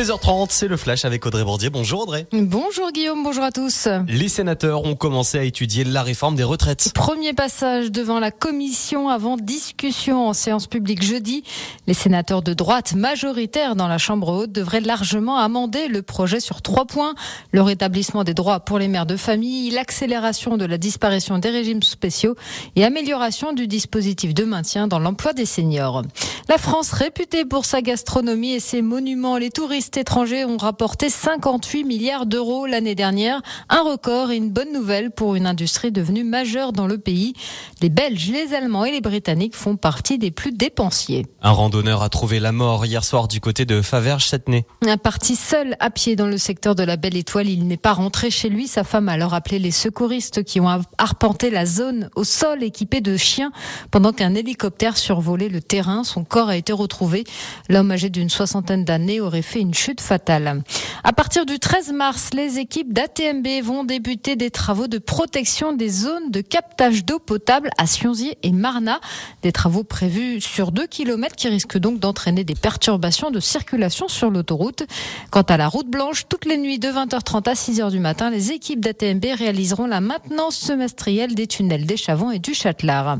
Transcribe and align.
16h30, 0.00 0.46
c'est 0.48 0.66
le 0.66 0.78
flash 0.78 1.04
avec 1.04 1.26
Audrey 1.26 1.44
Bordier. 1.44 1.68
Bonjour 1.68 2.00
Audrey. 2.04 2.26
Bonjour 2.32 2.90
Guillaume, 2.90 3.22
bonjour 3.22 3.44
à 3.44 3.52
tous. 3.52 3.86
Les 4.08 4.28
sénateurs 4.28 4.86
ont 4.86 4.94
commencé 4.94 5.38
à 5.38 5.42
étudier 5.42 5.84
la 5.84 6.02
réforme 6.02 6.36
des 6.36 6.42
retraites. 6.42 6.92
Premier 6.94 7.34
passage 7.34 7.92
devant 7.92 8.18
la 8.18 8.30
commission 8.30 9.10
avant 9.10 9.36
discussion 9.36 10.26
en 10.26 10.32
séance 10.32 10.68
publique 10.68 11.02
jeudi. 11.02 11.44
Les 11.86 11.92
sénateurs 11.92 12.40
de 12.40 12.54
droite 12.54 12.94
majoritaires 12.94 13.76
dans 13.76 13.88
la 13.88 13.98
Chambre 13.98 14.30
haute 14.32 14.52
devraient 14.52 14.80
largement 14.80 15.36
amender 15.36 15.86
le 15.86 16.00
projet 16.00 16.40
sur 16.40 16.62
trois 16.62 16.86
points. 16.86 17.14
Le 17.52 17.60
rétablissement 17.60 18.24
des 18.24 18.32
droits 18.32 18.60
pour 18.60 18.78
les 18.78 18.88
mères 18.88 19.04
de 19.04 19.18
famille, 19.18 19.68
l'accélération 19.68 20.56
de 20.56 20.64
la 20.64 20.78
disparition 20.78 21.38
des 21.38 21.50
régimes 21.50 21.82
spéciaux 21.82 22.36
et 22.74 22.86
amélioration 22.86 23.52
du 23.52 23.66
dispositif 23.66 24.32
de 24.32 24.44
maintien 24.44 24.88
dans 24.88 24.98
l'emploi 24.98 25.34
des 25.34 25.44
seniors. 25.44 26.04
La 26.48 26.58
France 26.58 26.92
réputée 26.92 27.44
pour 27.44 27.64
sa 27.64 27.82
gastronomie 27.82 28.52
et 28.52 28.60
ses 28.60 28.82
monuments, 28.82 29.36
les 29.36 29.50
touristes 29.50 29.96
étrangers 29.96 30.44
ont 30.44 30.56
rapporté 30.56 31.08
58 31.08 31.84
milliards 31.84 32.26
d'euros 32.26 32.66
l'année 32.66 32.94
dernière, 32.94 33.40
un 33.68 33.82
record 33.82 34.30
et 34.30 34.36
une 34.36 34.50
bonne 34.50 34.72
nouvelle 34.72 35.10
pour 35.10 35.36
une 35.36 35.46
industrie 35.46 35.92
devenue 35.92 36.24
majeure 36.24 36.72
dans 36.72 36.86
le 36.86 36.98
pays. 36.98 37.34
Les 37.82 37.88
Belges, 37.88 38.30
les 38.30 38.54
Allemands 38.54 38.84
et 38.84 38.90
les 38.90 39.00
Britanniques 39.00 39.54
font 39.54 39.76
partie 39.76 40.18
des 40.18 40.30
plus 40.30 40.52
dépensiers. 40.52 41.26
Un 41.42 41.52
randonneur 41.52 42.02
a 42.02 42.08
trouvé 42.08 42.40
la 42.40 42.52
mort 42.52 42.84
hier 42.84 43.04
soir 43.04 43.28
du 43.28 43.40
côté 43.40 43.64
de 43.64 43.80
Faverges-Châtenay. 43.80 44.64
Un 44.86 44.96
parti 44.96 45.36
seul 45.36 45.76
à 45.78 45.90
pied 45.90 46.16
dans 46.16 46.26
le 46.26 46.38
secteur 46.38 46.74
de 46.74 46.82
la 46.82 46.96
Belle 46.96 47.16
Étoile, 47.16 47.48
il 47.48 47.66
n'est 47.66 47.76
pas 47.76 47.92
rentré 47.92 48.30
chez 48.30 48.48
lui. 48.48 48.66
Sa 48.66 48.82
femme 48.82 49.08
a 49.08 49.12
alors 49.12 49.34
appelé 49.34 49.58
les 49.58 49.70
secouristes 49.70 50.42
qui 50.42 50.60
ont 50.60 50.68
arpenté 50.98 51.50
la 51.50 51.66
zone 51.66 52.10
au 52.16 52.24
sol 52.24 52.62
équipé 52.62 53.00
de 53.00 53.16
chiens 53.16 53.52
pendant 53.90 54.12
qu'un 54.12 54.34
hélicoptère 54.34 54.96
survolait 54.96 55.48
le 55.48 55.60
terrain. 55.60 56.02
Son 56.04 56.24
corps 56.24 56.39
a 56.48 56.56
été 56.56 56.72
retrouvé. 56.72 57.24
L'homme 57.68 57.90
âgé 57.90 58.08
d'une 58.08 58.30
soixantaine 58.30 58.84
d'années 58.84 59.20
aurait 59.20 59.42
fait 59.42 59.60
une 59.60 59.74
chute 59.74 60.00
fatale. 60.00 60.62
À 61.04 61.12
partir 61.12 61.44
du 61.44 61.58
13 61.58 61.92
mars, 61.92 62.30
les 62.32 62.58
équipes 62.58 62.92
d'ATMB 62.92 63.46
vont 63.62 63.84
débuter 63.84 64.36
des 64.36 64.50
travaux 64.50 64.86
de 64.86 64.98
protection 64.98 65.72
des 65.72 65.88
zones 65.88 66.30
de 66.30 66.40
captage 66.40 67.04
d'eau 67.04 67.18
potable 67.18 67.70
à 67.76 67.86
Sionzier 67.86 68.38
et 68.42 68.52
Marna. 68.52 69.00
Des 69.42 69.52
travaux 69.52 69.84
prévus 69.84 70.40
sur 70.40 70.72
2 70.72 70.86
km 70.86 71.36
qui 71.36 71.48
risquent 71.48 71.78
donc 71.78 71.98
d'entraîner 71.98 72.44
des 72.44 72.54
perturbations 72.54 73.30
de 73.30 73.40
circulation 73.40 74.08
sur 74.08 74.30
l'autoroute. 74.30 74.84
Quant 75.30 75.42
à 75.42 75.56
la 75.56 75.68
route 75.68 75.88
blanche, 75.88 76.26
toutes 76.28 76.44
les 76.44 76.56
nuits 76.56 76.78
de 76.78 76.88
20h30 76.88 77.48
à 77.48 77.54
6h 77.54 77.90
du 77.90 77.98
matin, 77.98 78.30
les 78.30 78.52
équipes 78.52 78.80
d'ATMB 78.80 79.24
réaliseront 79.36 79.86
la 79.86 80.00
maintenance 80.00 80.56
semestrielle 80.56 81.34
des 81.34 81.46
tunnels 81.46 81.86
des 81.86 81.96
Chavons 81.96 82.30
et 82.30 82.38
du 82.38 82.54
Châtelard. 82.54 83.18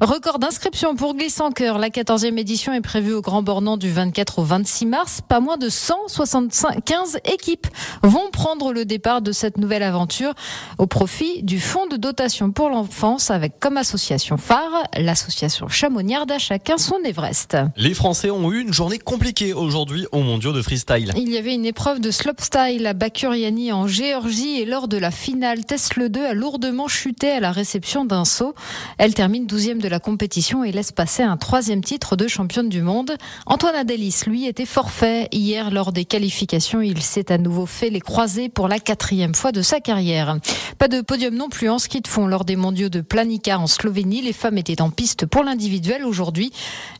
Record 0.00 0.38
d'inscription 0.38 0.94
pour 0.94 1.14
Glisse 1.14 1.40
Cœur. 1.54 1.78
La 1.78 1.88
14e 1.88 2.38
édition 2.38 2.49
est 2.50 2.80
prévue 2.80 3.12
au 3.12 3.20
Grand 3.20 3.42
Bornand 3.42 3.76
du 3.76 3.90
24 3.92 4.40
au 4.40 4.42
26 4.42 4.86
mars. 4.86 5.20
Pas 5.26 5.38
moins 5.38 5.56
de 5.56 5.68
175 5.68 7.18
équipes 7.24 7.68
vont 8.02 8.28
prendre 8.32 8.72
le 8.72 8.84
départ 8.84 9.22
de 9.22 9.30
cette 9.30 9.56
nouvelle 9.56 9.84
aventure 9.84 10.34
au 10.78 10.86
profit 10.86 11.44
du 11.44 11.60
Fonds 11.60 11.86
de 11.86 11.96
dotation 11.96 12.50
pour 12.50 12.68
l'enfance 12.68 13.30
avec 13.30 13.60
comme 13.60 13.76
association 13.76 14.36
phare 14.36 14.82
l'association 14.98 15.68
Chamonnière 15.68 16.24
à 16.28 16.38
chacun 16.38 16.76
son 16.76 16.98
Everest. 17.04 17.56
Les 17.76 17.94
Français 17.94 18.30
ont 18.30 18.50
eu 18.50 18.60
une 18.60 18.72
journée 18.72 18.98
compliquée 18.98 19.52
aujourd'hui 19.52 20.06
au 20.10 20.20
mondiaux 20.20 20.52
de 20.52 20.62
freestyle. 20.62 21.12
Il 21.16 21.30
y 21.30 21.38
avait 21.38 21.54
une 21.54 21.66
épreuve 21.66 22.00
de 22.00 22.10
slopestyle 22.10 22.84
à 22.86 22.94
Bakuriani 22.94 23.72
en 23.72 23.86
Géorgie 23.86 24.60
et 24.60 24.64
lors 24.64 24.88
de 24.88 24.96
la 24.96 25.12
finale, 25.12 25.64
Tesla 25.64 26.08
2 26.08 26.24
a 26.24 26.34
lourdement 26.34 26.88
chuté 26.88 27.30
à 27.30 27.38
la 27.38 27.52
réception 27.52 28.04
d'un 28.04 28.24
saut. 28.24 28.54
Elle 28.98 29.14
termine 29.14 29.46
12e 29.46 29.78
de 29.78 29.88
la 29.88 30.00
compétition 30.00 30.64
et 30.64 30.72
laisse 30.72 30.90
passer 30.90 31.22
un 31.22 31.36
troisième 31.36 31.84
titre 31.84 32.16
de 32.16 32.26
championne 32.40 32.70
du 32.70 32.80
monde. 32.80 33.12
Antoine 33.44 33.74
Adélis, 33.74 34.22
lui, 34.26 34.46
était 34.46 34.64
forfait 34.64 35.28
hier 35.30 35.70
lors 35.70 35.92
des 35.92 36.06
qualifications. 36.06 36.80
Il 36.80 37.02
s'est 37.02 37.30
à 37.30 37.36
nouveau 37.36 37.66
fait 37.66 37.90
les 37.90 38.00
croisés 38.00 38.48
pour 38.48 38.66
la 38.66 38.78
quatrième 38.78 39.34
fois 39.34 39.52
de 39.52 39.60
sa 39.60 39.78
carrière. 39.80 40.38
Pas 40.78 40.88
de 40.88 41.02
podium 41.02 41.34
non 41.34 41.50
plus 41.50 41.68
en 41.68 41.78
ski 41.78 42.00
de 42.00 42.08
fond 42.08 42.26
lors 42.26 42.46
des 42.46 42.56
mondiaux 42.56 42.88
de 42.88 43.02
Planica 43.02 43.58
en 43.58 43.66
Slovénie. 43.66 44.22
Les 44.22 44.32
femmes 44.32 44.56
étaient 44.56 44.80
en 44.80 44.88
piste 44.88 45.26
pour 45.26 45.44
l'individuel 45.44 46.06
aujourd'hui. 46.06 46.50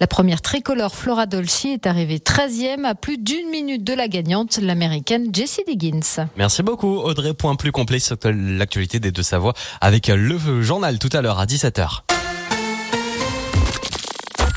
La 0.00 0.06
première 0.06 0.40
tricolore 0.40 0.94
Flora 0.94 1.26
Dolci 1.26 1.68
est 1.68 1.86
arrivée 1.86 2.16
13e 2.16 2.84
à 2.84 2.94
plus 2.94 3.18
d'une 3.18 3.50
minute 3.50 3.84
de 3.84 3.92
la 3.92 4.08
gagnante, 4.08 4.56
l'américaine 4.56 5.34
Jessie 5.34 5.64
Diggins. 5.68 6.28
Merci 6.38 6.62
beaucoup 6.62 6.96
Audrey. 6.96 7.34
Point 7.34 7.56
plus 7.56 7.72
complet 7.72 7.98
sur 7.98 8.16
l'actualité 8.24 9.00
des 9.00 9.10
deux 9.10 9.22
Savoie 9.22 9.52
avec 9.82 10.06
le 10.06 10.62
journal 10.62 10.98
tout 10.98 11.10
à 11.12 11.20
l'heure 11.20 11.38
à 11.38 11.44
17h. 11.44 12.15